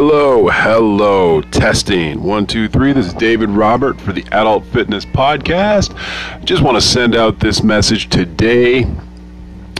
hello, 0.00 0.46
hello. 0.48 1.42
Testing. 1.42 2.22
One, 2.22 2.46
two, 2.46 2.68
three. 2.68 2.92
This 2.92 3.06
is 3.06 3.14
David 3.14 3.50
Robert 3.50 4.00
for 4.00 4.12
the 4.12 4.24
Adult 4.30 4.64
Fitness 4.66 5.04
Podcast. 5.04 5.92
Just 6.44 6.62
want 6.62 6.76
to 6.76 6.80
send 6.80 7.16
out 7.16 7.40
this 7.40 7.64
message 7.64 8.08
today. 8.08 8.86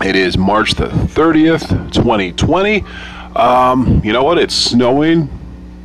It 0.04 0.16
is 0.16 0.36
March 0.36 0.72
the 0.72 0.86
30th, 0.86 1.68
2020. 1.92 2.84
Um, 3.36 4.00
you 4.02 4.12
know 4.12 4.24
what? 4.24 4.38
It's 4.38 4.56
snowing 4.56 5.30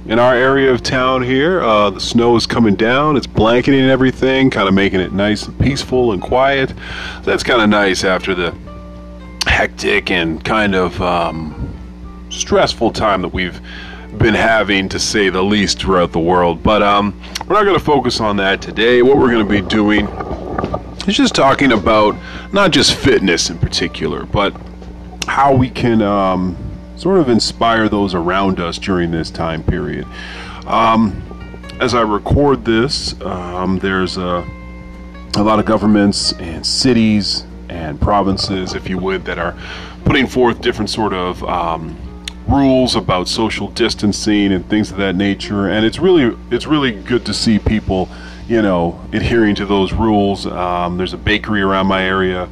in 0.07 0.17
our 0.17 0.33
area 0.33 0.71
of 0.71 0.81
town 0.81 1.21
here. 1.21 1.61
Uh, 1.61 1.91
the 1.91 2.01
snow 2.01 2.35
is 2.35 2.47
coming 2.47 2.73
down. 2.73 3.17
It's 3.17 3.27
blanketing 3.27 3.81
everything, 3.81 4.49
kind 4.49 4.67
of 4.67 4.73
making 4.73 4.99
it 4.99 5.13
nice 5.13 5.45
and 5.45 5.59
peaceful 5.59 6.11
and 6.11 6.19
quiet. 6.19 6.69
So 6.69 7.21
that's 7.21 7.43
kind 7.43 7.61
of 7.61 7.69
nice 7.69 8.03
after 8.03 8.33
the 8.33 8.55
hectic 9.45 10.09
and 10.09 10.43
kind 10.43 10.73
of 10.73 10.99
um, 11.03 11.71
stressful 12.31 12.93
time 12.93 13.21
that 13.21 13.31
we've 13.31 13.61
been 14.17 14.33
having, 14.33 14.89
to 14.89 14.99
say 14.99 15.29
the 15.29 15.43
least, 15.43 15.79
throughout 15.79 16.11
the 16.11 16.19
world. 16.19 16.63
But 16.63 16.81
um, 16.81 17.19
we're 17.47 17.55
not 17.55 17.63
going 17.63 17.77
to 17.77 17.83
focus 17.83 18.19
on 18.19 18.37
that 18.37 18.61
today. 18.61 19.01
What 19.01 19.17
we're 19.17 19.31
going 19.31 19.45
to 19.45 19.61
be 19.61 19.67
doing 19.67 20.07
is 21.07 21.17
just 21.17 21.35
talking 21.35 21.71
about 21.71 22.15
not 22.53 22.71
just 22.71 22.95
fitness 22.95 23.49
in 23.49 23.57
particular, 23.57 24.25
but 24.25 24.55
how 25.27 25.53
we 25.53 25.69
can 25.69 26.01
um, 26.01 26.55
sort 26.95 27.19
of 27.19 27.29
inspire 27.29 27.89
those 27.89 28.13
around 28.13 28.59
us 28.59 28.77
during 28.77 29.11
this 29.11 29.29
time 29.29 29.63
period. 29.63 30.05
Um, 30.65 31.21
as 31.79 31.93
I 31.93 32.01
record 32.01 32.63
this, 32.63 33.19
um, 33.21 33.79
there's 33.79 34.17
a, 34.17 34.47
a 35.35 35.43
lot 35.43 35.59
of 35.59 35.65
governments 35.65 36.33
and 36.33 36.65
cities 36.65 37.45
and 37.67 37.99
provinces, 37.99 38.73
if 38.73 38.87
you 38.89 38.97
would, 38.99 39.25
that 39.25 39.39
are 39.39 39.57
putting 40.05 40.27
forth 40.27 40.61
different 40.61 40.89
sort 40.89 41.13
of 41.13 41.43
um, 41.43 41.97
rules 42.47 42.95
about 42.95 43.27
social 43.27 43.69
distancing 43.69 44.51
and 44.51 44.67
things 44.69 44.91
of 44.91 44.97
that 44.97 45.15
nature. 45.15 45.67
And 45.69 45.85
it's 45.85 45.99
really 45.99 46.37
it's 46.51 46.67
really 46.67 46.91
good 46.91 47.25
to 47.25 47.33
see 47.33 47.59
people, 47.59 48.09
you 48.47 48.61
know, 48.61 48.99
adhering 49.11 49.55
to 49.55 49.65
those 49.65 49.93
rules. 49.93 50.45
Um, 50.45 50.97
there's 50.97 51.13
a 51.13 51.17
bakery 51.17 51.61
around 51.61 51.87
my 51.87 52.03
area 52.03 52.49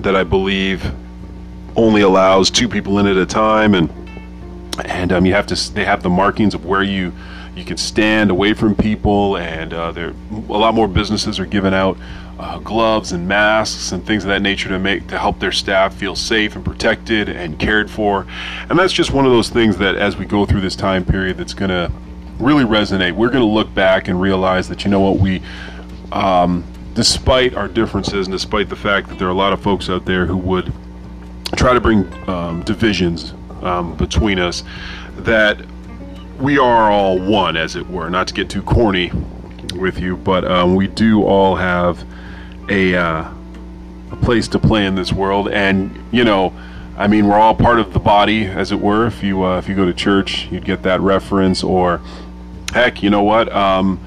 that 0.00 0.16
I 0.16 0.24
believe 0.24 0.92
only 1.76 2.02
allows 2.02 2.50
two 2.50 2.68
people 2.68 2.98
in 2.98 3.06
at 3.06 3.16
a 3.16 3.26
time, 3.26 3.74
and 3.74 3.90
and 4.84 5.12
um, 5.12 5.26
you 5.26 5.34
have 5.34 5.46
to 5.48 5.74
they 5.74 5.84
have 5.84 6.02
the 6.02 6.10
markings 6.10 6.54
of 6.54 6.64
where 6.64 6.82
you 6.82 7.12
you 7.54 7.64
can 7.64 7.76
stand 7.76 8.30
away 8.30 8.54
from 8.54 8.74
people, 8.74 9.36
and 9.36 9.72
uh, 9.72 9.92
there 9.92 10.14
a 10.32 10.58
lot 10.58 10.74
more 10.74 10.88
businesses 10.88 11.38
are 11.38 11.46
giving 11.46 11.74
out 11.74 11.96
uh, 12.38 12.58
gloves 12.58 13.12
and 13.12 13.28
masks 13.28 13.92
and 13.92 14.04
things 14.04 14.24
of 14.24 14.28
that 14.28 14.42
nature 14.42 14.68
to 14.68 14.78
make 14.78 15.06
to 15.08 15.18
help 15.18 15.38
their 15.38 15.52
staff 15.52 15.94
feel 15.94 16.16
safe 16.16 16.56
and 16.56 16.64
protected 16.64 17.28
and 17.28 17.58
cared 17.58 17.90
for. 17.90 18.26
And 18.68 18.78
that's 18.78 18.92
just 18.92 19.12
one 19.12 19.24
of 19.24 19.32
those 19.32 19.50
things 19.50 19.76
that 19.78 19.94
as 19.94 20.16
we 20.16 20.24
go 20.24 20.44
through 20.44 20.60
this 20.60 20.76
time 20.76 21.04
period, 21.04 21.36
that's 21.36 21.54
going 21.54 21.70
to 21.70 21.92
really 22.38 22.64
resonate. 22.64 23.12
We're 23.12 23.30
going 23.30 23.44
to 23.44 23.52
look 23.52 23.72
back 23.74 24.08
and 24.08 24.20
realize 24.20 24.68
that 24.68 24.84
you 24.84 24.90
know 24.90 25.00
what 25.00 25.18
we. 25.18 25.42
Um, 26.12 26.64
despite 26.94 27.54
our 27.56 27.66
differences 27.66 28.28
and 28.28 28.32
despite 28.32 28.68
the 28.68 28.76
fact 28.76 29.08
that 29.08 29.18
there 29.18 29.26
are 29.26 29.32
a 29.32 29.34
lot 29.34 29.52
of 29.52 29.60
folks 29.60 29.90
out 29.90 30.04
there 30.04 30.26
who 30.26 30.36
would 30.36 30.72
try 31.56 31.74
to 31.74 31.80
bring 31.80 32.06
um, 32.28 32.62
divisions 32.62 33.34
um, 33.62 33.96
between 33.96 34.38
us, 34.38 34.62
that 35.18 35.58
we 36.38 36.58
are 36.58 36.90
all 36.90 37.18
one, 37.18 37.56
as 37.56 37.76
it 37.76 37.88
were. 37.88 38.10
Not 38.10 38.28
to 38.28 38.34
get 38.34 38.48
too 38.48 38.62
corny 38.62 39.10
with 39.74 39.98
you, 39.98 40.16
but 40.16 40.44
um, 40.44 40.74
we 40.74 40.86
do 40.86 41.24
all 41.24 41.56
have 41.56 42.04
a 42.68 42.94
uh, 42.94 43.30
a 44.10 44.16
place 44.16 44.48
to 44.48 44.58
play 44.58 44.86
in 44.86 44.94
this 44.94 45.12
world, 45.12 45.48
and 45.48 46.04
you 46.12 46.24
know, 46.24 46.52
I 46.96 47.06
mean, 47.06 47.26
we're 47.26 47.38
all 47.38 47.54
part 47.54 47.78
of 47.78 47.92
the 47.92 48.00
body, 48.00 48.44
as 48.44 48.72
it 48.72 48.80
were. 48.80 49.06
If 49.06 49.22
you 49.22 49.44
uh, 49.44 49.58
if 49.58 49.68
you 49.68 49.74
go 49.74 49.84
to 49.84 49.94
church, 49.94 50.46
you'd 50.50 50.64
get 50.64 50.82
that 50.82 51.00
reference, 51.00 51.62
or 51.62 52.00
heck, 52.72 53.02
you 53.02 53.10
know 53.10 53.22
what? 53.22 53.52
Um, 53.52 54.00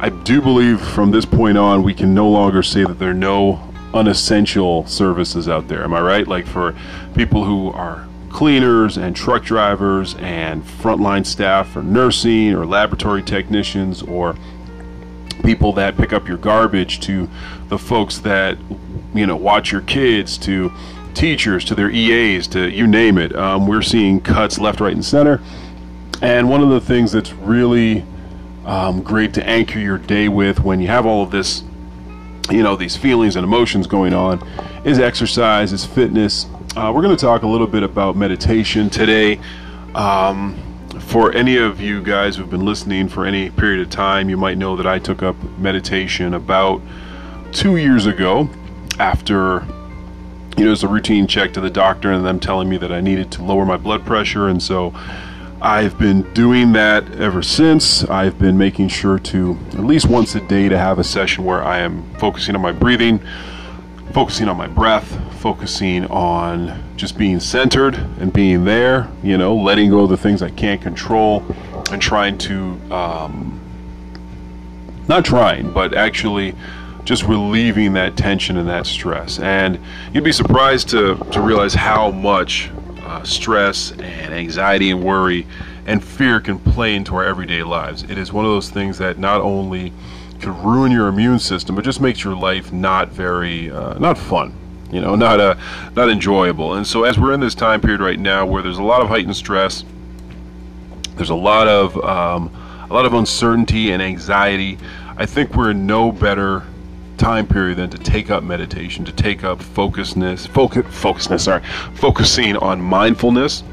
I 0.00 0.10
do 0.10 0.42
believe 0.42 0.80
from 0.80 1.10
this 1.10 1.24
point 1.24 1.56
on, 1.56 1.82
we 1.82 1.94
can 1.94 2.14
no 2.14 2.28
longer 2.28 2.62
say 2.62 2.84
that 2.84 2.98
there 2.98 3.10
are 3.10 3.14
no 3.14 3.66
unessential 3.94 4.86
services 4.86 5.48
out 5.48 5.68
there. 5.68 5.82
Am 5.82 5.94
I 5.94 6.00
right? 6.00 6.28
Like 6.28 6.46
for 6.46 6.74
people 7.14 7.44
who 7.44 7.70
are 7.72 8.06
cleaners 8.28 8.98
and 8.98 9.16
truck 9.16 9.42
drivers 9.42 10.14
and 10.16 10.62
frontline 10.62 11.24
staff 11.24 11.70
for 11.70 11.82
nursing 11.82 12.52
or 12.52 12.66
laboratory 12.66 13.22
technicians 13.22 14.02
or 14.02 14.36
people 15.46 15.72
that 15.74 15.96
pick 15.96 16.12
up 16.12 16.26
your 16.26 16.36
garbage 16.36 16.98
to 16.98 17.28
the 17.68 17.78
folks 17.78 18.18
that 18.18 18.58
you 19.14 19.24
know 19.24 19.36
watch 19.36 19.70
your 19.70 19.80
kids 19.82 20.36
to 20.36 20.72
teachers 21.14 21.64
to 21.64 21.74
their 21.74 21.88
EAs 21.88 22.48
to 22.48 22.68
you 22.68 22.84
name 22.84 23.16
it. 23.16 23.34
Um, 23.36 23.68
we're 23.68 23.80
seeing 23.80 24.20
cuts 24.20 24.58
left, 24.58 24.80
right, 24.80 24.92
and 24.92 25.04
center. 25.04 25.40
And 26.20 26.50
one 26.50 26.62
of 26.62 26.70
the 26.70 26.80
things 26.80 27.12
that's 27.12 27.32
really 27.32 28.04
um, 28.64 29.02
great 29.02 29.34
to 29.34 29.48
anchor 29.48 29.78
your 29.78 29.98
day 29.98 30.28
with 30.28 30.60
when 30.60 30.80
you 30.80 30.88
have 30.88 31.06
all 31.06 31.22
of 31.22 31.30
this, 31.30 31.62
you 32.50 32.64
know, 32.64 32.74
these 32.74 32.96
feelings 32.96 33.36
and 33.36 33.44
emotions 33.44 33.86
going 33.86 34.14
on, 34.14 34.46
is 34.84 34.98
exercise, 34.98 35.72
is 35.72 35.86
fitness. 35.86 36.46
Uh, 36.74 36.90
we're 36.92 37.02
going 37.02 37.16
to 37.16 37.20
talk 37.20 37.42
a 37.42 37.46
little 37.46 37.68
bit 37.68 37.84
about 37.84 38.16
meditation 38.16 38.90
today. 38.90 39.38
Um, 39.94 40.60
for 41.00 41.32
any 41.32 41.56
of 41.56 41.80
you 41.80 42.02
guys 42.02 42.36
who've 42.36 42.50
been 42.50 42.64
listening 42.64 43.08
for 43.08 43.26
any 43.26 43.50
period 43.50 43.80
of 43.80 43.90
time, 43.90 44.28
you 44.28 44.36
might 44.36 44.58
know 44.58 44.76
that 44.76 44.86
I 44.86 44.98
took 44.98 45.22
up 45.22 45.36
meditation 45.58 46.34
about 46.34 46.80
two 47.52 47.76
years 47.76 48.06
ago 48.06 48.48
after 48.98 49.66
you 50.56 50.64
know, 50.64 50.68
it 50.68 50.70
was 50.70 50.82
a 50.82 50.88
routine 50.88 51.26
check 51.26 51.52
to 51.52 51.60
the 51.60 51.70
doctor 51.70 52.12
and 52.12 52.24
them 52.24 52.40
telling 52.40 52.68
me 52.68 52.78
that 52.78 52.90
I 52.90 53.00
needed 53.00 53.30
to 53.32 53.42
lower 53.42 53.66
my 53.66 53.76
blood 53.76 54.06
pressure. 54.06 54.48
And 54.48 54.62
so 54.62 54.94
I've 55.60 55.98
been 55.98 56.22
doing 56.32 56.72
that 56.72 57.10
ever 57.16 57.42
since. 57.42 58.04
I've 58.04 58.38
been 58.38 58.56
making 58.56 58.88
sure 58.88 59.18
to 59.18 59.58
at 59.72 59.84
least 59.84 60.08
once 60.08 60.34
a 60.34 60.40
day 60.40 60.68
to 60.68 60.78
have 60.78 60.98
a 60.98 61.04
session 61.04 61.44
where 61.44 61.62
I 61.62 61.80
am 61.80 62.10
focusing 62.14 62.54
on 62.54 62.62
my 62.62 62.72
breathing, 62.72 63.20
focusing 64.16 64.48
on 64.48 64.56
my 64.56 64.66
breath, 64.66 65.20
focusing 65.40 66.06
on 66.06 66.82
just 66.96 67.18
being 67.18 67.38
centered 67.38 67.94
and 68.18 68.32
being 68.32 68.64
there, 68.64 69.06
you 69.22 69.36
know, 69.36 69.54
letting 69.54 69.90
go 69.90 70.04
of 70.04 70.08
the 70.08 70.16
things 70.16 70.40
I 70.40 70.48
can't 70.48 70.80
control 70.80 71.44
and 71.92 72.00
trying 72.00 72.38
to, 72.38 72.80
um, 72.90 73.60
not 75.06 75.26
trying, 75.26 75.70
but 75.70 75.92
actually 75.92 76.54
just 77.04 77.24
relieving 77.24 77.92
that 77.92 78.16
tension 78.16 78.56
and 78.56 78.66
that 78.70 78.86
stress. 78.86 79.38
And 79.38 79.78
you'd 80.14 80.24
be 80.24 80.32
surprised 80.32 80.88
to, 80.88 81.16
to 81.32 81.42
realize 81.42 81.74
how 81.74 82.10
much 82.10 82.70
uh, 83.02 83.22
stress 83.22 83.90
and 83.90 84.32
anxiety 84.32 84.92
and 84.92 85.04
worry 85.04 85.46
and 85.84 86.02
fear 86.02 86.40
can 86.40 86.58
play 86.58 86.94
into 86.94 87.14
our 87.16 87.24
everyday 87.26 87.62
lives. 87.62 88.02
It 88.04 88.16
is 88.16 88.32
one 88.32 88.46
of 88.46 88.50
those 88.50 88.70
things 88.70 88.96
that 88.96 89.18
not 89.18 89.42
only 89.42 89.92
can 90.40 90.62
ruin 90.62 90.92
your 90.92 91.08
immune 91.08 91.38
system, 91.38 91.74
but 91.74 91.84
just 91.84 92.00
makes 92.00 92.22
your 92.22 92.34
life 92.36 92.72
not 92.72 93.08
very, 93.08 93.70
uh, 93.70 93.98
not 93.98 94.18
fun. 94.18 94.52
You 94.90 95.00
know, 95.00 95.16
not 95.16 95.40
uh, 95.40 95.56
not 95.96 96.08
enjoyable. 96.08 96.74
And 96.74 96.86
so, 96.86 97.02
as 97.02 97.18
we're 97.18 97.32
in 97.32 97.40
this 97.40 97.56
time 97.56 97.80
period 97.80 98.00
right 98.00 98.20
now, 98.20 98.46
where 98.46 98.62
there's 98.62 98.78
a 98.78 98.84
lot 98.84 99.02
of 99.02 99.08
heightened 99.08 99.34
stress, 99.34 99.84
there's 101.16 101.30
a 101.30 101.34
lot 101.34 101.66
of 101.66 101.96
um, 102.04 102.50
a 102.88 102.94
lot 102.94 103.04
of 103.04 103.12
uncertainty 103.14 103.90
and 103.90 104.00
anxiety. 104.00 104.78
I 105.16 105.26
think 105.26 105.56
we're 105.56 105.70
in 105.70 105.86
no 105.86 106.12
better 106.12 106.62
time 107.16 107.46
period 107.46 107.78
than 107.78 107.90
to 107.90 107.98
take 107.98 108.30
up 108.30 108.44
meditation, 108.44 109.04
to 109.06 109.12
take 109.12 109.42
up 109.42 109.60
focusness, 109.60 110.46
focus, 110.46 110.84
focusness, 110.90 111.44
sorry, 111.44 111.62
focusing 111.94 112.56
on 112.58 112.80
mindfulness 112.80 113.64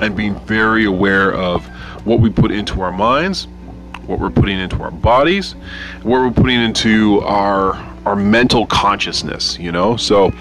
and 0.00 0.16
being 0.16 0.38
very 0.40 0.84
aware 0.84 1.32
of 1.32 1.66
what 2.04 2.20
we 2.20 2.30
put 2.30 2.50
into 2.50 2.82
our 2.82 2.92
minds, 2.92 3.48
what 4.06 4.18
we're 4.18 4.30
putting 4.30 4.58
into 4.58 4.82
our 4.82 4.90
bodies, 4.90 5.52
what 6.02 6.20
we're 6.20 6.30
putting 6.30 6.60
into 6.60 7.20
our 7.22 7.74
our 8.04 8.16
mental 8.16 8.66
consciousness. 8.66 9.58
You 9.58 9.72
know, 9.72 9.96
so. 9.96 10.32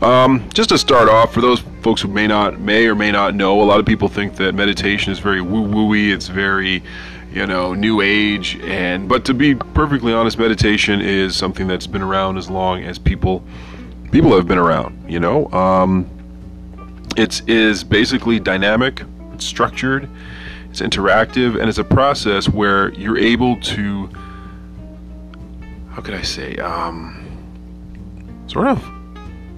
Um, 0.00 0.48
just 0.54 0.68
to 0.68 0.78
start 0.78 1.08
off, 1.08 1.34
for 1.34 1.40
those 1.40 1.58
folks 1.82 2.00
who 2.02 2.06
may 2.06 2.28
not, 2.28 2.60
may 2.60 2.86
or 2.86 2.94
may 2.94 3.10
not 3.10 3.34
know, 3.34 3.60
a 3.60 3.64
lot 3.64 3.80
of 3.80 3.86
people 3.86 4.06
think 4.06 4.36
that 4.36 4.54
meditation 4.54 5.12
is 5.12 5.18
very 5.18 5.40
woo 5.40 5.66
wooey. 5.66 6.12
It's 6.12 6.28
very, 6.28 6.84
you 7.32 7.46
know, 7.48 7.74
new 7.74 8.00
age. 8.00 8.60
And 8.60 9.08
but 9.08 9.24
to 9.24 9.34
be 9.34 9.56
perfectly 9.56 10.12
honest, 10.12 10.38
meditation 10.38 11.00
is 11.00 11.34
something 11.34 11.66
that's 11.66 11.88
been 11.88 12.02
around 12.02 12.36
as 12.36 12.48
long 12.48 12.84
as 12.84 12.96
people 12.96 13.42
people 14.12 14.36
have 14.36 14.46
been 14.46 14.58
around. 14.58 15.10
You 15.10 15.18
know, 15.18 15.50
um, 15.50 16.08
it 17.16 17.42
is 17.48 17.82
basically 17.82 18.38
dynamic, 18.38 19.02
it's 19.32 19.44
structured, 19.44 20.08
it's 20.70 20.80
interactive, 20.80 21.58
and 21.58 21.68
it's 21.68 21.78
a 21.78 21.84
process 21.84 22.48
where 22.48 22.92
you're 22.94 23.18
able 23.18 23.60
to. 23.60 24.08
How 25.90 26.02
could 26.02 26.14
I 26.14 26.22
say? 26.22 26.56
Um, 26.56 27.24
sort 28.46 28.68
of 28.68 28.84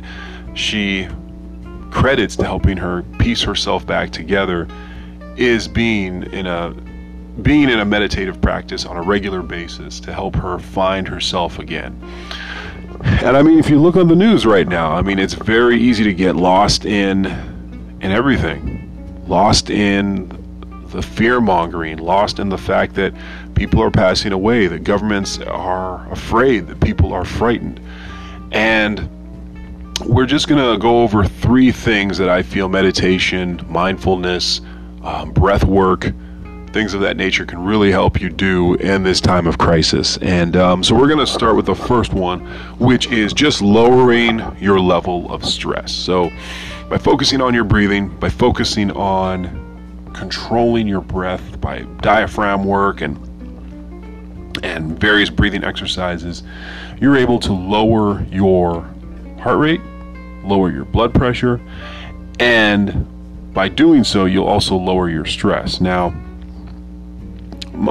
she 0.55 1.09
credits 1.91 2.37
to 2.37 2.45
helping 2.45 2.77
her 2.77 3.03
piece 3.19 3.43
herself 3.43 3.87
back 3.87 4.11
together 4.11 4.67
is 5.37 5.69
being 5.69 6.25
in 6.33 6.47
a 6.47 6.75
being 7.43 7.69
in 7.69 7.81
a 7.81 7.85
meditative 7.85 8.41
practice 8.41 8.85
on 8.85 8.97
a 8.97 9.03
regular 9.03 9.43
basis 9.43 9.99
to 9.99 10.13
help 10.13 10.37
her 10.37 10.59
find 10.59 11.09
herself 11.09 11.59
again. 11.59 12.01
And 13.03 13.37
I 13.37 13.43
mean 13.43 13.59
if 13.59 13.69
you 13.69 13.81
look 13.81 13.97
on 13.97 14.09
the 14.09 14.15
news 14.15 14.47
right 14.47 14.69
now, 14.69 14.93
I 14.93 15.03
mean 15.03 15.19
it's 15.19 15.35
very 15.35 15.81
easy 15.81 16.05
to 16.05 16.15
get 16.15 16.37
lost 16.37 16.85
in 16.85 17.27
in 18.01 18.13
everything. 18.13 18.81
Lost 19.27 19.71
in 19.71 20.29
the 20.89 21.03
fear 21.03 21.41
mongering, 21.41 21.99
lost 21.99 22.39
in 22.39 22.49
the 22.49 22.59
fact 22.59 22.95
that 22.95 23.13
people 23.55 23.83
are 23.83 23.91
passing 23.91 24.33
away, 24.33 24.67
that 24.69 24.85
governments 24.85 25.39
are 25.41 26.11
afraid, 26.13 26.69
that 26.69 26.81
people 26.81 27.13
are 27.13 27.25
frightened. 27.25 27.81
And 28.55 29.11
we're 30.07 30.27
just 30.27 30.49
going 30.49 30.73
to 30.73 30.81
go 30.81 31.03
over 31.03 31.25
three 31.25 31.73
things 31.73 32.17
that 32.19 32.29
I 32.29 32.43
feel 32.43 32.69
meditation, 32.69 33.61
mindfulness, 33.69 34.61
um, 35.03 35.33
breath 35.33 35.65
work, 35.65 36.13
things 36.73 36.95
of 36.95 37.01
that 37.01 37.17
nature 37.17 37.45
can 37.47 37.65
really 37.65 37.91
help 37.91 38.21
you 38.21 38.31
do 38.31 38.75
in 38.75 39.03
this 39.03 39.21
time 39.21 39.47
of 39.47 39.59
crisis. 39.59 40.19
And 40.19 40.57
um, 40.57 40.83
so 40.85 40.95
we're 40.95 41.09
going 41.09 41.19
to 41.19 41.27
start 41.27 41.57
with 41.57 41.67
the 41.67 41.75
first 41.75 42.13
one, 42.13 42.41
which 42.79 43.09
is 43.09 43.33
just 43.33 43.61
lowering 43.61 44.41
your 44.61 44.81
level 44.81 45.33
of 45.33 45.45
stress. 45.45 45.93
So 45.93 46.31
by 46.89 46.99
focusing 46.99 47.41
on 47.41 47.55
your 47.55 47.65
breathing, 47.65 48.09
by 48.19 48.29
focusing 48.29 48.91
on 48.93 49.63
controlling 50.15 50.87
your 50.87 51.01
breath 51.01 51.61
by 51.61 51.83
diaphragm 52.03 52.65
work 52.65 53.01
and 53.01 53.19
and 54.63 54.99
various 54.99 55.29
breathing 55.29 55.65
exercises, 55.65 56.43
you're 57.01 57.17
able 57.17 57.39
to 57.41 57.53
lower 57.53 58.23
your 58.25 58.83
heart 59.41 59.59
rate, 59.59 59.81
lower 60.45 60.71
your 60.71 60.85
blood 60.85 61.15
pressure, 61.15 61.61
and 62.41 63.07
by 63.55 63.69
doing 63.69 64.03
so, 64.05 64.25
you'll 64.25 64.47
also 64.47 64.77
lower 64.77 65.09
your 65.09 65.25
stress. 65.25 65.81
Now, 65.81 66.13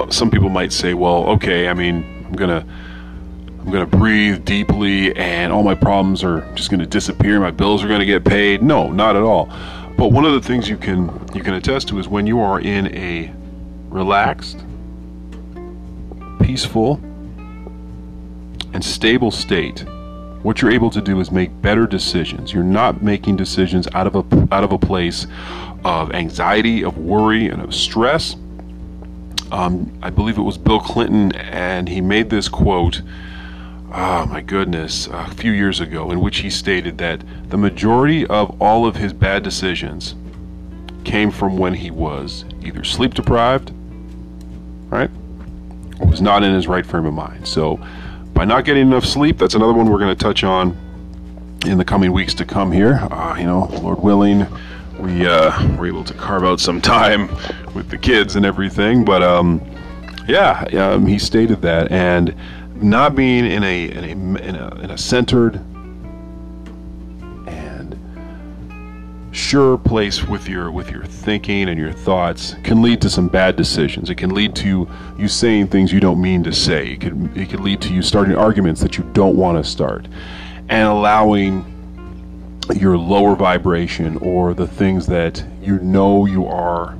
some 0.10 0.30
people 0.30 0.50
might 0.50 0.74
say, 0.74 0.94
well, 0.94 1.26
okay, 1.30 1.70
I 1.70 1.74
mean, 1.74 2.26
I'm 2.28 2.36
to 2.50 2.66
I'm 3.60 3.72
going 3.72 3.90
to 3.90 3.98
breathe 3.98 4.44
deeply 4.44 5.16
and 5.16 5.54
all 5.54 5.64
my 5.64 5.74
problems 5.74 6.22
are 6.22 6.42
just 6.54 6.70
going 6.70 6.82
to 6.82 6.86
disappear, 6.86 7.40
my 7.40 7.52
bills 7.52 7.82
are 7.82 7.88
going 7.88 8.02
to 8.02 8.06
get 8.06 8.26
paid. 8.26 8.62
No, 8.62 8.92
not 8.92 9.16
at 9.16 9.22
all. 9.22 9.46
But 9.98 10.10
one 10.12 10.26
of 10.26 10.34
the 10.34 10.42
things 10.42 10.68
you 10.68 10.76
can 10.76 11.06
you 11.34 11.42
can 11.42 11.54
attest 11.54 11.88
to 11.90 12.00
is 12.00 12.10
when 12.10 12.28
you 12.28 12.42
are 12.42 12.60
in 12.60 12.94
a 12.94 13.34
relaxed, 13.88 14.62
peaceful, 16.42 17.00
stable 18.84 19.32
state, 19.32 19.86
what 20.44 20.62
you're 20.62 20.72
able 20.72 20.90
to 20.90 21.02
do 21.02 21.20
is 21.20 21.32
make 21.32 21.62
better 21.62 21.88
decisions. 21.88 22.54
You're 22.54 22.64
not 22.64 23.02
making 23.02 23.38
decisions 23.38 23.88
out 23.94 24.08
of 24.08 24.16
a 24.16 24.48
out 24.54 24.64
of 24.64 24.72
a 24.72 24.78
place 24.78 25.26
of 25.86 26.14
anxiety, 26.14 26.84
of 26.84 26.98
worry, 26.98 27.48
and 27.48 27.62
of 27.62 27.74
stress. 27.74 28.36
Um, 29.52 29.98
I 30.02 30.10
believe 30.10 30.38
it 30.38 30.42
was 30.42 30.58
Bill 30.58 30.80
Clinton, 30.80 31.32
and 31.34 31.88
he 31.88 32.02
made 32.02 32.30
this 32.30 32.50
quote. 32.50 33.02
Oh 33.96 34.26
my 34.26 34.42
goodness, 34.42 35.08
a 35.08 35.30
few 35.36 35.52
years 35.52 35.80
ago, 35.80 36.10
in 36.10 36.20
which 36.20 36.40
he 36.40 36.50
stated 36.50 36.98
that 36.98 37.24
the 37.50 37.58
majority 37.58 38.26
of 38.26 38.60
all 38.60 38.88
of 38.88 38.96
his 38.96 39.14
bad 39.14 39.44
decisions 39.44 40.16
came 41.04 41.30
from 41.30 41.58
when 41.58 41.76
he 41.76 41.92
was 41.92 42.44
either 42.64 42.84
sleep 42.84 43.14
deprived, 43.14 43.72
right, 44.90 45.12
or 46.00 46.08
was 46.08 46.22
not 46.22 46.44
in 46.44 46.56
his 46.56 46.68
right 46.68 46.86
frame 46.88 47.06
of 47.06 47.14
mind. 47.14 47.48
So 47.48 47.80
by 48.34 48.46
not 48.46 48.66
getting 48.66 48.88
enough 48.88 49.06
sleep, 49.06 49.38
that's 49.38 49.56
another 49.56 49.74
one 49.74 49.90
we're 49.90 50.00
going 50.00 50.16
to 50.16 50.22
touch 50.24 50.44
on 50.44 50.78
in 51.66 51.78
the 51.78 51.86
coming 51.86 52.12
weeks 52.12 52.34
to 52.36 52.46
come 52.46 52.72
here. 52.72 52.96
Uh, 53.12 53.36
you 53.38 53.46
know, 53.46 53.66
Lord 53.82 54.02
willing, 54.02 54.46
we 55.00 55.26
uh, 55.26 55.78
were 55.78 55.88
able 55.88 56.04
to 56.04 56.14
carve 56.14 56.44
out 56.44 56.60
some 56.60 56.82
time 56.96 57.30
with 57.74 57.90
the 57.90 57.98
kids 57.98 58.36
and 58.36 58.46
everything. 58.46 59.06
But 59.06 59.24
um, 59.24 59.62
yeah, 60.28 60.64
um, 60.74 61.06
he 61.06 61.20
stated 61.20 61.62
that, 61.62 61.92
and 61.92 62.36
not 62.76 63.16
being 63.16 63.46
in 63.46 63.64
a 63.64 63.86
in 63.86 64.04
a 64.04 64.42
in 64.42 64.56
a, 64.56 64.76
in 64.82 64.92
a 64.92 64.98
centered 64.98 65.62
sure 69.34 69.80
place 69.80 70.24
with 70.24 70.48
your 70.48 70.72
with 70.72 70.92
your 70.92 71.04
thinking 71.04 71.68
and 71.68 71.80
your 71.80 71.92
thoughts 71.92 72.56
can 72.64 72.82
lead 72.82 73.02
to 73.02 73.10
some 73.10 73.28
bad 73.28 73.56
decisions. 73.56 74.10
It 74.10 74.16
can 74.16 74.34
lead 74.34 74.56
to 74.58 74.88
you 75.18 75.28
saying 75.28 75.68
things 75.68 75.92
you 75.92 76.00
don't 76.00 76.22
mean 76.22 76.44
to 76.44 76.54
say. 76.54 76.92
It 76.92 77.02
could 77.02 77.38
it 77.38 77.50
could 77.50 77.60
lead 77.60 77.82
to 77.82 77.94
you 77.94 78.02
starting 78.02 78.36
arguments 78.36 78.80
that 78.82 78.98
you 78.98 79.04
don't 79.14 79.36
want 79.36 79.64
to 79.64 79.70
start, 79.70 80.08
and 80.70 80.88
allowing 80.88 81.70
your 82.76 82.98
lower 82.98 83.36
vibration 83.36 84.18
or 84.18 84.54
the 84.54 84.68
things 84.68 85.08
that 85.08 85.44
you 85.62 85.80
know 85.80 86.26
you 86.26 86.46
are 86.46 86.96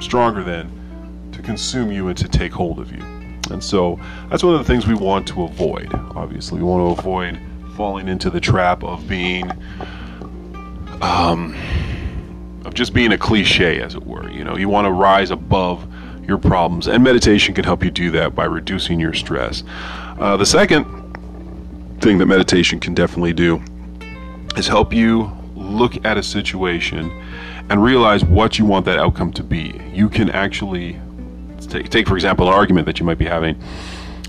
stronger 0.00 0.42
than 0.42 1.30
to 1.32 1.40
consume 1.40 1.90
you 1.90 2.08
and 2.08 2.18
to 2.18 2.28
take 2.28 2.52
hold 2.52 2.78
of 2.78 2.92
you. 2.92 3.02
And 3.50 3.62
so 3.62 3.98
that's 4.28 4.42
one 4.42 4.54
of 4.54 4.58
the 4.58 4.64
things 4.64 4.86
we 4.86 4.94
want 4.94 5.28
to 5.28 5.44
avoid. 5.44 5.94
Obviously, 6.16 6.58
we 6.58 6.64
want 6.64 6.96
to 6.96 7.00
avoid 7.00 7.38
falling 7.76 8.08
into 8.08 8.30
the 8.30 8.40
trap 8.40 8.82
of 8.82 9.06
being 9.08 9.50
um, 11.02 11.54
of 12.64 12.74
just 12.74 12.94
being 12.94 13.12
a 13.12 13.18
cliche, 13.18 13.80
as 13.80 13.94
it 13.94 14.04
were. 14.04 14.30
You 14.30 14.44
know, 14.44 14.56
you 14.56 14.68
want 14.68 14.86
to 14.86 14.92
rise 14.92 15.30
above 15.30 15.86
your 16.26 16.38
problems, 16.38 16.86
and 16.86 17.02
meditation 17.04 17.54
can 17.54 17.64
help 17.64 17.84
you 17.84 17.90
do 17.90 18.10
that 18.12 18.34
by 18.34 18.44
reducing 18.44 18.98
your 18.98 19.12
stress. 19.12 19.62
Uh, 20.18 20.36
the 20.36 20.46
second 20.46 20.84
thing 22.00 22.18
that 22.18 22.26
meditation 22.26 22.80
can 22.80 22.94
definitely 22.94 23.32
do 23.32 23.62
is 24.56 24.66
help 24.66 24.92
you 24.92 25.30
look 25.54 26.04
at 26.04 26.16
a 26.16 26.22
situation 26.22 27.10
and 27.70 27.82
realize 27.82 28.24
what 28.24 28.58
you 28.58 28.64
want 28.64 28.84
that 28.84 28.98
outcome 28.98 29.32
to 29.32 29.42
be. 29.42 29.80
You 29.92 30.08
can 30.08 30.30
actually 30.30 30.98
take, 31.60 31.88
take 31.88 32.06
for 32.06 32.14
example, 32.14 32.48
an 32.48 32.54
argument 32.54 32.86
that 32.86 33.00
you 33.00 33.06
might 33.06 33.18
be 33.18 33.24
having. 33.24 33.56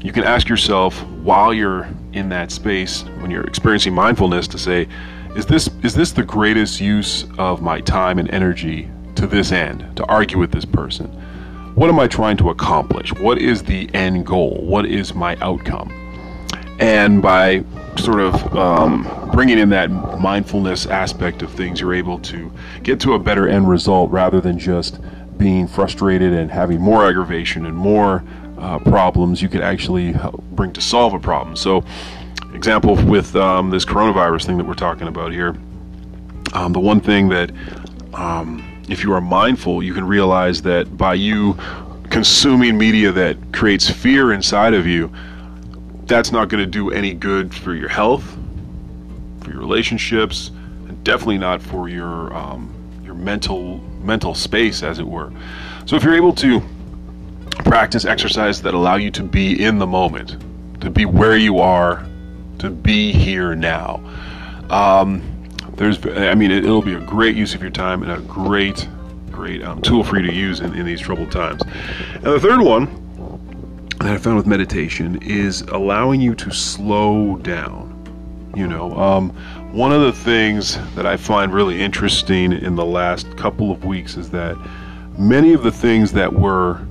You 0.01 0.11
can 0.11 0.23
ask 0.23 0.47
yourself 0.47 1.01
while 1.23 1.53
you're 1.53 1.87
in 2.13 2.29
that 2.29 2.51
space, 2.51 3.03
when 3.19 3.31
you're 3.31 3.43
experiencing 3.45 3.93
mindfulness, 3.93 4.47
to 4.49 4.57
say, 4.57 4.87
is 5.35 5.45
this 5.45 5.69
is 5.83 5.93
this 5.93 6.11
the 6.11 6.23
greatest 6.23 6.79
use 6.79 7.25
of 7.37 7.61
my 7.61 7.81
time 7.81 8.19
and 8.19 8.29
energy 8.31 8.89
to 9.15 9.27
this 9.27 9.51
end 9.51 9.85
to 9.97 10.05
argue 10.05 10.39
with 10.39 10.51
this 10.51 10.65
person? 10.65 11.07
What 11.75 11.89
am 11.89 11.99
I 11.99 12.07
trying 12.07 12.37
to 12.37 12.51
accomplish? 12.51 13.13
What 13.13 13.37
is 13.37 13.61
the 13.61 13.93
end 13.93 14.25
goal? 14.25 14.61
What 14.61 14.85
is 14.85 15.13
my 15.13 15.35
outcome? 15.41 15.91
And 16.79 17.21
by 17.21 17.65
sort 17.97 18.21
of 18.21 18.55
um, 18.55 19.29
bringing 19.33 19.59
in 19.59 19.69
that 19.69 19.91
mindfulness 20.19 20.85
aspect 20.85 21.41
of 21.41 21.51
things, 21.51 21.81
you're 21.81 21.93
able 21.93 22.19
to 22.19 22.51
get 22.83 23.01
to 23.01 23.13
a 23.13 23.19
better 23.19 23.47
end 23.47 23.69
result 23.69 24.11
rather 24.11 24.39
than 24.39 24.57
just 24.57 24.99
being 25.37 25.67
frustrated 25.67 26.31
and 26.31 26.49
having 26.49 26.79
more 26.79 27.05
aggravation 27.05 27.65
and 27.65 27.75
more 27.75 28.23
uh, 28.57 28.79
problems 28.79 29.41
you 29.41 29.49
could 29.49 29.61
actually 29.61 30.15
bring 30.51 30.71
to 30.71 30.81
solve 30.81 31.13
a 31.13 31.19
problem. 31.19 31.57
So, 31.57 31.83
example 32.55 32.95
with 32.95 33.35
um, 33.35 33.69
this 33.69 33.85
coronavirus 33.85 34.45
thing 34.45 34.57
that 34.57 34.65
we're 34.65 34.73
talking 34.73 35.07
about 35.07 35.31
here, 35.31 35.55
um, 36.53 36.73
the 36.73 36.79
one 36.79 36.99
thing 36.99 37.29
that 37.29 37.51
um, 38.13 38.63
if 38.89 39.03
you 39.03 39.13
are 39.13 39.21
mindful, 39.21 39.83
you 39.83 39.93
can 39.93 40.05
realize 40.05 40.61
that 40.61 40.97
by 40.97 41.13
you 41.13 41.57
consuming 42.09 42.77
media 42.77 43.11
that 43.11 43.37
creates 43.51 43.89
fear 43.89 44.31
inside 44.31 44.73
of 44.73 44.87
you, 44.87 45.11
that's 46.05 46.31
not 46.31 46.49
going 46.49 46.63
to 46.63 46.69
do 46.69 46.91
any 46.91 47.13
good 47.13 47.53
for 47.53 47.73
your 47.73 47.89
health, 47.89 48.37
for 49.41 49.51
your 49.51 49.59
relationships, 49.59 50.51
and 50.87 51.03
definitely 51.03 51.37
not 51.37 51.61
for 51.61 51.89
your 51.89 52.33
um, 52.35 52.73
your 53.03 53.15
mental 53.15 53.79
mental 54.01 54.35
space, 54.35 54.83
as 54.83 54.99
it 54.99 55.07
were. 55.07 55.33
So 55.85 55.95
if 55.95 56.03
you're 56.03 56.15
able 56.15 56.33
to 56.35 56.61
practice 57.65 58.05
exercise 58.05 58.61
that 58.61 58.73
allow 58.73 58.95
you 58.95 59.09
to 59.11 59.23
be 59.23 59.61
in 59.61 59.79
the 59.79 59.87
moment, 59.87 60.37
to 60.81 60.89
be 60.89 61.05
where 61.05 61.35
you 61.35 61.59
are, 61.59 62.05
to 62.59 62.69
be 62.69 63.11
here 63.11 63.55
now. 63.55 64.01
Um, 64.69 65.21
there's, 65.75 66.05
I 66.05 66.35
mean, 66.35 66.51
it, 66.51 66.63
will 66.63 66.81
be 66.81 66.93
a 66.93 67.01
great 67.01 67.35
use 67.35 67.53
of 67.53 67.61
your 67.61 67.71
time 67.71 68.03
and 68.03 68.11
a 68.11 68.19
great, 68.21 68.87
great 69.31 69.63
um, 69.63 69.81
tool 69.81 70.03
for 70.03 70.17
you 70.17 70.27
to 70.27 70.33
use 70.33 70.61
in, 70.61 70.73
in 70.73 70.85
these 70.85 71.01
troubled 71.01 71.31
times. 71.31 71.61
And 72.13 72.23
the 72.23 72.39
third 72.39 72.61
one 72.61 73.01
that 73.99 74.13
I 74.13 74.17
found 74.17 74.37
with 74.37 74.45
meditation 74.45 75.21
is 75.21 75.61
allowing 75.61 76.21
you 76.21 76.35
to 76.35 76.51
slow 76.51 77.37
down. 77.37 77.91
You 78.55 78.67
know, 78.67 78.93
um, 78.97 79.31
one 79.73 79.91
of 79.91 80.01
the 80.01 80.13
things 80.13 80.77
that 80.95 81.05
I 81.05 81.17
find 81.17 81.53
really 81.53 81.81
interesting 81.81 82.53
in 82.53 82.75
the 82.75 82.85
last 82.85 83.35
couple 83.35 83.71
of 83.71 83.83
weeks 83.83 84.15
is 84.15 84.29
that 84.29 84.57
many 85.17 85.53
of 85.53 85.63
the 85.63 85.71
things 85.71 86.13
that 86.13 86.31
were 86.31 86.85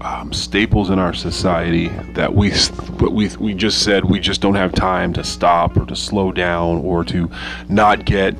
um, 0.00 0.32
staples 0.32 0.90
in 0.90 0.98
our 0.98 1.12
society 1.12 1.88
that 2.14 2.32
we 2.32 2.52
but 2.98 3.12
we 3.12 3.28
we 3.36 3.54
just 3.54 3.82
said 3.82 4.04
we 4.04 4.20
just 4.20 4.40
don't 4.40 4.54
have 4.54 4.72
time 4.72 5.12
to 5.12 5.24
stop 5.24 5.76
or 5.76 5.84
to 5.86 5.96
slow 5.96 6.30
down 6.30 6.78
or 6.78 7.04
to 7.04 7.30
not 7.68 8.04
get 8.04 8.36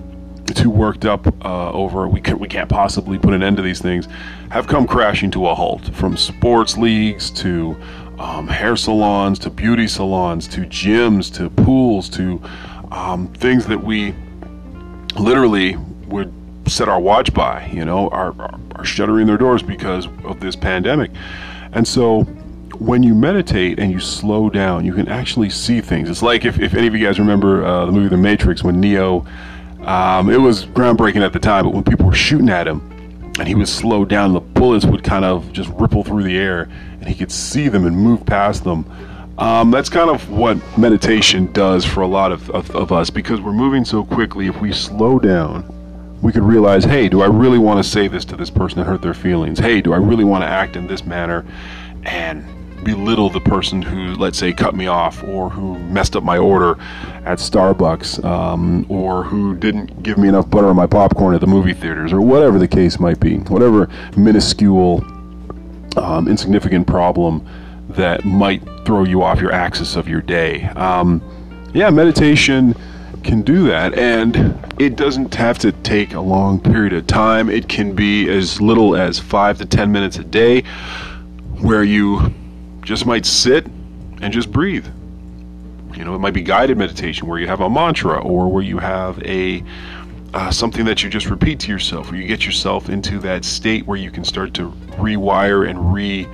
too 0.54 0.70
worked 0.70 1.04
up 1.04 1.26
uh, 1.44 1.72
over. 1.72 2.08
We 2.08 2.20
can 2.20 2.38
we 2.38 2.48
can't 2.48 2.68
possibly 2.68 3.18
put 3.18 3.34
an 3.34 3.42
end 3.42 3.56
to 3.56 3.62
these 3.62 3.80
things. 3.80 4.06
Have 4.50 4.66
come 4.66 4.86
crashing 4.86 5.30
to 5.32 5.48
a 5.48 5.54
halt 5.54 5.94
from 5.94 6.16
sports 6.16 6.76
leagues 6.76 7.30
to 7.32 7.76
um, 8.18 8.48
hair 8.48 8.76
salons 8.76 9.38
to 9.40 9.50
beauty 9.50 9.86
salons 9.86 10.48
to 10.48 10.62
gyms 10.62 11.32
to 11.34 11.50
pools 11.50 12.08
to 12.10 12.42
um, 12.90 13.28
things 13.34 13.66
that 13.66 13.82
we 13.82 14.14
literally 15.18 15.76
would 16.06 16.32
set 16.68 16.88
our 16.88 17.00
watch 17.00 17.32
by 17.32 17.66
you 17.72 17.84
know 17.84 18.08
are, 18.10 18.34
are, 18.38 18.60
are 18.76 18.84
shuttering 18.84 19.26
their 19.26 19.38
doors 19.38 19.62
because 19.62 20.06
of 20.24 20.40
this 20.40 20.56
pandemic 20.56 21.10
and 21.72 21.86
so 21.86 22.26
when 22.78 23.02
you 23.02 23.14
meditate 23.14 23.78
and 23.78 23.90
you 23.90 23.98
slow 23.98 24.48
down, 24.48 24.84
you 24.84 24.94
can 24.94 25.08
actually 25.08 25.50
see 25.50 25.80
things. 25.80 26.08
It's 26.08 26.22
like 26.22 26.44
if, 26.44 26.60
if 26.60 26.74
any 26.74 26.86
of 26.86 26.94
you 26.94 27.04
guys 27.04 27.18
remember 27.18 27.64
uh, 27.64 27.86
the 27.86 27.92
movie 27.92 28.08
The 28.08 28.16
Matrix 28.16 28.62
when 28.62 28.80
Neo, 28.80 29.26
um, 29.82 30.30
it 30.30 30.36
was 30.36 30.66
groundbreaking 30.66 31.24
at 31.24 31.32
the 31.32 31.38
time, 31.38 31.64
but 31.64 31.74
when 31.74 31.82
people 31.82 32.06
were 32.06 32.14
shooting 32.14 32.48
at 32.48 32.68
him 32.68 32.80
and 33.38 33.48
he 33.48 33.54
was 33.54 33.72
slowed 33.72 34.08
down, 34.08 34.32
the 34.32 34.40
bullets 34.40 34.84
would 34.84 35.02
kind 35.02 35.24
of 35.24 35.52
just 35.52 35.70
ripple 35.70 36.04
through 36.04 36.22
the 36.22 36.36
air 36.36 36.68
and 37.00 37.08
he 37.08 37.14
could 37.14 37.32
see 37.32 37.68
them 37.68 37.84
and 37.84 37.96
move 37.96 38.24
past 38.24 38.64
them. 38.64 38.84
Um, 39.38 39.70
that's 39.70 39.88
kind 39.88 40.10
of 40.10 40.30
what 40.30 40.58
meditation 40.76 41.52
does 41.52 41.84
for 41.84 42.02
a 42.02 42.08
lot 42.08 42.32
of, 42.32 42.50
of, 42.50 42.74
of 42.74 42.92
us 42.92 43.08
because 43.08 43.40
we're 43.40 43.52
moving 43.52 43.84
so 43.84 44.04
quickly. 44.04 44.46
If 44.46 44.60
we 44.60 44.72
slow 44.72 45.18
down, 45.18 45.62
we 46.22 46.32
could 46.32 46.42
realize, 46.42 46.84
hey, 46.84 47.08
do 47.08 47.22
I 47.22 47.26
really 47.26 47.58
want 47.58 47.82
to 47.82 47.88
say 47.88 48.08
this 48.08 48.24
to 48.26 48.36
this 48.36 48.50
person 48.50 48.80
and 48.80 48.88
hurt 48.88 49.02
their 49.02 49.14
feelings? 49.14 49.58
Hey, 49.58 49.80
do 49.80 49.92
I 49.92 49.98
really 49.98 50.24
want 50.24 50.42
to 50.42 50.48
act 50.48 50.76
in 50.76 50.86
this 50.86 51.04
manner 51.04 51.44
and 52.04 52.44
belittle 52.84 53.28
the 53.28 53.40
person 53.40 53.82
who, 53.82 54.14
let's 54.14 54.38
say, 54.38 54.52
cut 54.52 54.74
me 54.74 54.86
off 54.86 55.22
or 55.24 55.50
who 55.50 55.78
messed 55.78 56.16
up 56.16 56.22
my 56.22 56.38
order 56.38 56.72
at 57.24 57.38
Starbucks 57.38 58.24
um, 58.24 58.86
or 58.88 59.24
who 59.24 59.54
didn't 59.54 60.02
give 60.02 60.18
me 60.18 60.28
enough 60.28 60.48
butter 60.48 60.68
on 60.68 60.76
my 60.76 60.86
popcorn 60.86 61.34
at 61.34 61.40
the 61.40 61.46
movie 61.46 61.74
theaters 61.74 62.12
or 62.12 62.20
whatever 62.20 62.58
the 62.58 62.68
case 62.68 62.98
might 62.98 63.20
be, 63.20 63.36
whatever 63.38 63.88
minuscule, 64.16 65.04
um, 65.96 66.28
insignificant 66.28 66.86
problem 66.86 67.46
that 67.90 68.24
might 68.24 68.62
throw 68.84 69.04
you 69.04 69.22
off 69.22 69.40
your 69.40 69.52
axis 69.52 69.96
of 69.96 70.08
your 70.08 70.20
day. 70.20 70.64
Um, 70.64 71.22
yeah, 71.74 71.90
meditation 71.90 72.74
can 73.24 73.42
do 73.42 73.66
that. 73.68 73.94
And 73.94 74.58
it 74.78 74.96
doesn't 74.96 75.34
have 75.34 75.58
to 75.60 75.72
take 75.72 76.14
a 76.14 76.20
long 76.20 76.60
period 76.60 76.92
of 76.92 77.06
time. 77.06 77.48
It 77.48 77.68
can 77.68 77.94
be 77.94 78.28
as 78.28 78.60
little 78.60 78.96
as 78.96 79.18
five 79.18 79.58
to 79.58 79.66
ten 79.66 79.92
minutes 79.92 80.18
a 80.18 80.24
day 80.24 80.62
where 81.60 81.82
you 81.82 82.32
just 82.82 83.06
might 83.06 83.26
sit 83.26 83.66
and 84.20 84.32
just 84.32 84.50
breathe. 84.50 84.86
You 85.94 86.04
know, 86.04 86.14
it 86.14 86.18
might 86.18 86.34
be 86.34 86.42
guided 86.42 86.78
meditation 86.78 87.26
where 87.26 87.38
you 87.38 87.48
have 87.48 87.60
a 87.60 87.68
mantra 87.68 88.20
or 88.20 88.48
where 88.48 88.62
you 88.62 88.78
have 88.78 89.22
a 89.24 89.64
uh, 90.34 90.50
something 90.50 90.84
that 90.84 91.02
you 91.02 91.08
just 91.08 91.30
repeat 91.30 91.58
to 91.60 91.72
yourself, 91.72 92.10
where 92.10 92.20
you 92.20 92.26
get 92.26 92.44
yourself 92.44 92.88
into 92.88 93.18
that 93.18 93.44
state 93.44 93.86
where 93.86 93.96
you 93.96 94.10
can 94.10 94.24
start 94.24 94.52
to 94.54 94.70
rewire 94.98 95.68
and 95.68 95.92
re 95.92 96.28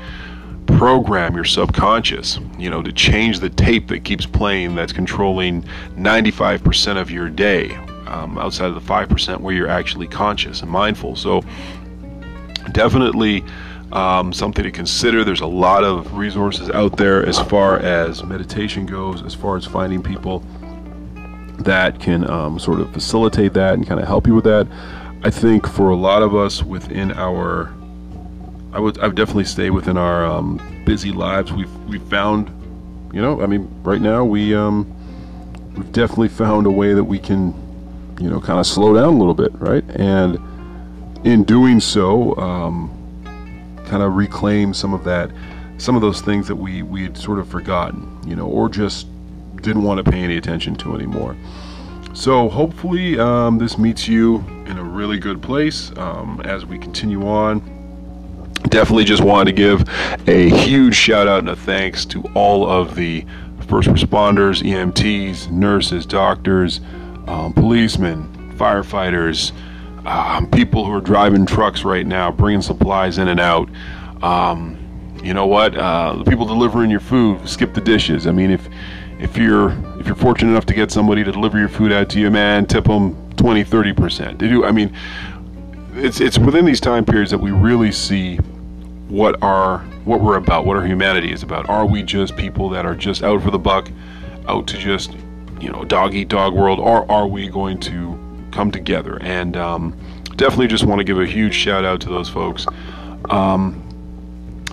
program 0.79 1.35
your 1.35 1.45
subconscious, 1.45 2.39
you 2.59 2.71
know, 2.71 2.83
to 2.83 2.93
change 2.93 3.41
the 3.41 3.51
tape 3.51 3.89
that 3.89 4.05
keeps 4.05 4.27
playing 4.27 4.75
that's 4.75 4.93
controlling 4.93 5.63
95% 5.97 7.01
of 7.01 7.11
your 7.11 7.29
day 7.29 7.75
um, 8.07 8.39
outside 8.39 8.67
of 8.67 8.75
the 8.75 8.81
5% 8.81 9.41
where 9.41 9.55
you're 9.55 9.69
actually 9.69 10.07
conscious 10.07 10.63
and 10.63 10.71
mindful. 10.71 11.17
So, 11.17 11.43
definitely 12.73 13.45
um, 13.93 14.33
something 14.33 14.65
to 14.65 14.71
consider. 14.71 15.25
There's 15.25 15.41
a 15.41 15.47
lot 15.47 15.85
of 15.85 16.17
resources 16.17 16.71
out 16.71 16.97
there 16.97 17.25
as 17.25 17.39
far 17.39 17.79
as 17.79 18.25
meditation 18.25 18.87
goes, 18.87 19.23
as 19.23 19.35
far 19.35 19.57
as 19.57 19.65
finding 19.65 20.03
people 20.03 20.41
that 21.61 22.01
can 22.01 22.29
um, 22.29 22.59
sort 22.59 22.81
of 22.81 22.93
facilitate 22.93 23.53
that 23.55 23.75
and 23.75 23.87
kind 23.87 24.01
of 24.01 24.07
help 24.07 24.27
you 24.27 24.35
with 24.35 24.45
that. 24.45 24.67
I 25.23 25.31
think 25.31 25.67
for 25.67 25.91
a 25.91 25.97
lot 25.97 26.23
of 26.23 26.35
us 26.35 26.63
within 26.63 27.13
our 27.13 27.73
I 28.75 28.81
would 28.81 28.99
I 28.99 29.07
would 29.07 29.15
definitely 29.15 29.45
stay 29.45 29.71
within 29.71 29.97
our 29.97 30.27
um, 30.27 30.61
busy 30.85 31.13
lives. 31.13 31.53
We've 31.53 31.73
we've 31.87 32.03
found, 32.03 32.49
you 33.15 33.23
know, 33.23 33.41
I 33.41 33.47
mean, 33.47 33.69
right 33.85 34.01
now 34.01 34.25
we 34.25 34.53
um, 34.53 34.93
we've 35.77 35.93
definitely 35.93 36.29
found 36.29 36.67
a 36.67 36.71
way 36.73 36.93
that 36.93 37.05
we 37.05 37.21
can, 37.21 37.55
you 38.21 38.29
know, 38.29 38.41
kind 38.41 38.59
of 38.59 38.67
slow 38.67 38.93
down 38.93 39.15
a 39.15 39.17
little 39.17 39.35
bit, 39.35 39.53
right? 39.61 39.85
And 39.91 40.41
in 41.25 41.45
doing 41.45 41.79
so, 41.79 42.37
um, 42.37 42.91
kind 43.87 44.03
of 44.03 44.17
reclaim 44.17 44.75
some 44.75 44.93
of 44.93 45.05
that, 45.05 45.31
some 45.79 45.95
of 45.95 46.03
those 46.03 46.21
things 46.21 46.49
that 46.49 46.57
we 46.57 46.83
we 46.83 47.05
had 47.05 47.17
sort 47.17 47.39
of 47.39 47.49
forgotten, 47.49 48.19
you 48.27 48.35
know, 48.35 48.49
or 48.49 48.69
just 48.69 49.07
didn't 49.63 49.85
want 49.85 50.05
to 50.05 50.11
pay 50.11 50.19
any 50.19 50.37
attention 50.37 50.75
to 50.77 50.97
anymore. 50.97 51.37
So 52.13 52.49
hopefully 52.49 53.21
um, 53.21 53.59
this 53.59 53.79
meets 53.79 54.09
you 54.09 54.39
in 54.67 54.79
a 54.79 54.85
really 54.85 55.19
good 55.19 55.41
place 55.41 55.93
um, 55.97 56.41
as 56.45 56.67
we 56.67 56.77
continue 56.77 57.25
on 57.27 57.74
definitely 58.75 59.05
just 59.05 59.23
wanted 59.23 59.45
to 59.45 59.57
give 59.57 60.29
a 60.29 60.49
huge 60.49 60.97
shout 60.97 61.29
out 61.29 61.39
and 61.39 61.49
a 61.49 61.55
thanks 61.55 62.05
to 62.05 62.21
all 62.35 62.69
of 62.69 62.97
the 62.97 63.25
first 63.69 63.89
responders, 63.89 64.65
EMTs, 64.65 65.49
nurses, 65.49 66.05
doctors, 66.05 66.81
um, 67.29 67.53
policemen, 67.53 68.27
firefighters, 68.59 69.53
um, 70.05 70.51
people 70.51 70.85
who 70.85 70.93
are 70.93 71.01
driving 71.01 71.47
trucks 71.47 71.85
right 71.85 72.05
now, 72.05 72.33
bringing 72.33 72.61
supplies 72.61 73.19
in 73.19 73.29
and 73.29 73.39
out. 73.39 73.69
Um, 74.25 74.77
you 75.23 75.35
know 75.35 75.47
what? 75.47 75.77
Uh, 75.77 76.17
the 76.17 76.29
people 76.29 76.45
delivering 76.45 76.91
your 76.91 76.99
food, 76.99 77.39
SkipTheDishes. 77.43 78.27
I 78.27 78.33
mean, 78.33 78.51
if 78.51 78.69
if 79.21 79.37
you're 79.37 79.71
if 80.01 80.07
you're 80.07 80.17
fortunate 80.17 80.51
enough 80.51 80.67
to 80.67 80.75
get 80.75 80.91
somebody 80.91 81.23
to 81.23 81.31
deliver 81.31 81.61
your 81.61 81.69
food 81.69 81.93
out 81.93 82.09
to 82.11 82.21
you, 82.21 82.29
man, 82.29 82.67
tip 82.67 82.87
them 82.87 83.15
20, 83.37 83.63
30 83.63 83.93
percent. 83.93 84.39
They 84.41 84.49
do. 84.49 84.65
I 84.65 84.73
mean, 84.73 84.93
it's 85.95 86.21
it's 86.21 86.39
within 86.39 86.65
these 86.65 86.81
time 86.81 87.05
periods 87.05 87.31
that 87.31 87.39
we 87.39 87.53
really 87.53 87.93
see 87.93 88.41
what 89.09 89.43
our 89.43 89.79
what 90.05 90.21
we're 90.21 90.37
about, 90.37 90.67
what 90.67 90.77
our 90.77 90.85
humanity 90.85 91.33
is 91.33 91.43
about. 91.43 91.69
Are 91.69 91.87
we 91.87 92.03
just 92.03 92.37
people 92.37 92.69
that 92.71 92.85
are 92.85 92.95
just 92.95 93.23
out 93.23 93.43
for 93.43 93.51
the 93.51 93.59
buck, 93.59 93.91
out 94.49 94.67
to 94.69 94.79
just 94.79 95.15
you 95.61 95.71
know 95.71 95.85
dog 95.85 96.15
eat 96.15 96.29
dog 96.29 96.55
world, 96.55 96.79
or 96.79 97.11
are 97.11 97.27
we 97.27 97.49
going 97.49 97.79
to 97.81 98.19
come 98.51 98.71
together? 98.71 99.19
And 99.23 99.57
um, 99.57 99.97
definitely 100.37 100.69
just 100.69 100.85
want 100.85 101.01
to 101.01 101.05
give 101.05 101.19
a 101.19 101.27
huge 101.27 101.55
shout 101.55 101.85
out 101.85 102.01
to 102.03 102.09
those 102.09 102.29
folks. 102.29 102.67
Um, 103.31 103.81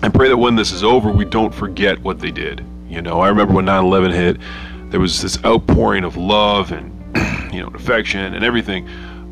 and 0.02 0.12
pray 0.12 0.28
that 0.28 0.36
when 0.36 0.56
this 0.56 0.72
is 0.72 0.82
over, 0.82 1.12
we 1.12 1.24
don't 1.24 1.54
forget 1.54 1.98
what 2.00 2.18
they 2.18 2.30
did. 2.30 2.64
You 2.88 3.00
know, 3.02 3.20
I 3.20 3.28
remember 3.28 3.54
when 3.54 3.66
9/11 3.66 4.12
hit, 4.12 4.36
there 4.90 5.00
was 5.00 5.22
this 5.22 5.42
outpouring 5.44 6.04
of 6.04 6.16
love 6.16 6.72
and 6.72 6.90
you 7.52 7.60
know 7.60 7.68
affection 7.68 8.34
and 8.34 8.44
everything 8.44 8.88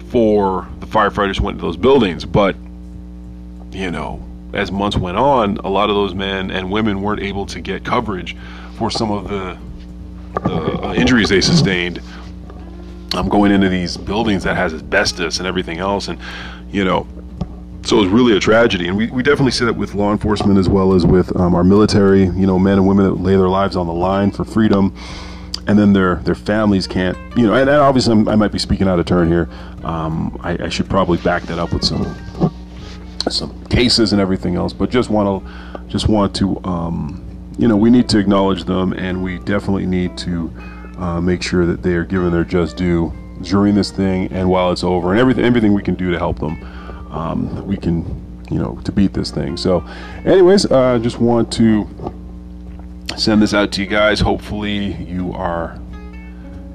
for 0.08 0.68
the 0.80 0.86
firefighters 0.86 1.38
who 1.38 1.44
went 1.44 1.58
to 1.58 1.62
those 1.62 1.76
buildings, 1.76 2.24
but 2.24 2.56
you 3.72 3.90
know 3.90 4.22
as 4.52 4.72
months 4.72 4.96
went 4.96 5.16
on, 5.16 5.56
a 5.58 5.68
lot 5.68 5.90
of 5.90 5.96
those 5.96 6.14
men 6.14 6.50
and 6.50 6.70
women 6.70 7.02
weren't 7.02 7.22
able 7.22 7.46
to 7.46 7.60
get 7.60 7.84
coverage 7.84 8.36
for 8.76 8.90
some 8.90 9.10
of 9.10 9.28
the 9.28 9.58
uh, 10.44 10.94
injuries 10.94 11.28
they 11.28 11.40
sustained 11.40 12.00
I'm 13.12 13.28
going 13.28 13.50
into 13.50 13.68
these 13.68 13.96
buildings 13.96 14.44
that 14.44 14.56
has 14.56 14.72
asbestos 14.72 15.38
and 15.38 15.46
everything 15.46 15.78
else, 15.78 16.08
and 16.08 16.18
you 16.70 16.84
know, 16.84 17.06
so 17.82 18.00
it's 18.02 18.10
really 18.10 18.36
a 18.36 18.40
tragedy. 18.40 18.86
And 18.86 18.96
we, 18.96 19.10
we 19.10 19.22
definitely 19.22 19.50
see 19.50 19.64
that 19.64 19.74
with 19.74 19.94
law 19.94 20.12
enforcement 20.12 20.58
as 20.58 20.68
well 20.68 20.92
as 20.92 21.04
with 21.04 21.34
um, 21.36 21.54
our 21.54 21.64
military. 21.64 22.22
You 22.22 22.46
know, 22.46 22.58
men 22.58 22.78
and 22.78 22.86
women 22.86 23.06
that 23.06 23.14
lay 23.14 23.36
their 23.36 23.48
lives 23.48 23.74
on 23.74 23.86
the 23.86 23.92
line 23.92 24.30
for 24.30 24.44
freedom, 24.44 24.94
and 25.66 25.78
then 25.78 25.92
their 25.92 26.16
their 26.16 26.36
families 26.36 26.86
can't. 26.86 27.18
You 27.36 27.48
know, 27.48 27.54
and, 27.54 27.68
and 27.68 27.80
obviously 27.80 28.12
I'm, 28.12 28.28
i 28.28 28.36
might 28.36 28.52
be 28.52 28.60
speaking 28.60 28.86
out 28.86 29.00
of 29.00 29.06
turn 29.06 29.26
here. 29.28 29.48
Um, 29.82 30.38
I, 30.42 30.66
I 30.66 30.68
should 30.68 30.88
probably 30.88 31.18
back 31.18 31.42
that 31.44 31.58
up 31.58 31.72
with 31.72 31.84
some 31.84 32.04
some 33.28 33.64
cases 33.66 34.12
and 34.12 34.20
everything 34.20 34.56
else, 34.56 34.72
but 34.72 34.90
just 34.90 35.10
want 35.10 35.44
to 35.44 35.88
just 35.88 36.08
want 36.08 36.34
to 36.36 36.62
um, 36.64 37.54
you 37.58 37.68
know 37.68 37.76
we 37.76 37.90
need 37.90 38.08
to 38.08 38.18
acknowledge 38.18 38.64
them, 38.64 38.92
and 38.92 39.22
we 39.22 39.38
definitely 39.40 39.86
need 39.86 40.16
to 40.18 40.52
uh, 40.98 41.20
make 41.20 41.42
sure 41.42 41.66
that 41.66 41.82
they 41.82 41.94
are 41.94 42.04
given 42.04 42.32
their 42.32 42.44
just 42.44 42.76
due 42.76 43.12
during 43.42 43.74
this 43.74 43.90
thing 43.90 44.30
and 44.32 44.48
while 44.48 44.70
it's 44.70 44.84
over, 44.84 45.10
and 45.10 45.20
everything 45.20 45.44
everything 45.44 45.72
we 45.72 45.82
can 45.82 45.94
do 45.94 46.10
to 46.10 46.18
help 46.18 46.38
them, 46.38 46.62
um, 47.12 47.66
we 47.66 47.76
can 47.76 48.04
you 48.50 48.58
know 48.58 48.80
to 48.84 48.92
beat 48.92 49.12
this 49.12 49.30
thing. 49.30 49.56
So, 49.56 49.86
anyways, 50.24 50.70
I 50.70 50.94
uh, 50.94 50.98
just 50.98 51.18
want 51.18 51.52
to 51.54 51.88
send 53.16 53.42
this 53.42 53.54
out 53.54 53.72
to 53.72 53.82
you 53.82 53.86
guys. 53.86 54.20
Hopefully, 54.20 54.94
you 54.94 55.32
are 55.32 55.78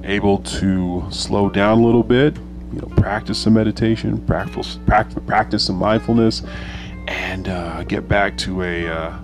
able 0.04 0.38
to 0.38 1.04
slow 1.10 1.50
down 1.50 1.78
a 1.78 1.84
little 1.84 2.02
bit. 2.02 2.36
You 2.76 2.82
know, 2.82 2.88
practice 2.96 3.38
some 3.38 3.54
meditation, 3.54 4.18
practice 4.26 4.78
practice, 4.84 5.22
practice 5.26 5.64
some 5.64 5.76
mindfulness, 5.76 6.42
and 7.08 7.48
uh, 7.48 7.84
get 7.84 8.06
back 8.06 8.36
to 8.38 8.62
a 8.62 8.86
uh, 8.86 9.18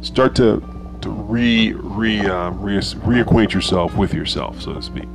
start 0.00 0.34
to 0.36 0.60
to 1.02 1.10
re 1.10 1.74
re, 1.74 2.20
uh, 2.26 2.50
re 2.50 2.78
reacquaint 2.78 3.52
yourself 3.52 3.96
with 3.96 4.12
yourself, 4.12 4.60
so 4.60 4.74
to 4.74 4.82
speak. 4.82 5.08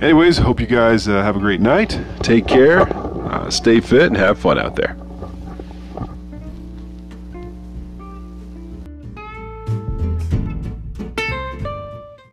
Anyways, 0.00 0.38
hope 0.38 0.58
you 0.58 0.66
guys 0.66 1.06
uh, 1.06 1.22
have 1.22 1.36
a 1.36 1.38
great 1.38 1.60
night. 1.60 2.00
Take 2.18 2.48
care, 2.48 2.80
uh, 2.92 3.48
stay 3.48 3.78
fit, 3.78 4.08
and 4.08 4.16
have 4.16 4.36
fun 4.36 4.58
out 4.58 4.74
there. 4.74 4.96